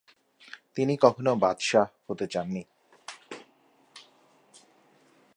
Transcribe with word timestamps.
তিনি 0.75 0.93
কখনো 0.97 1.31
বাদশাহ 1.35 1.85
হতে 2.07 2.25
চাননি। 2.27 2.63